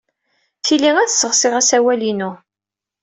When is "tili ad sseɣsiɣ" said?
0.65-1.53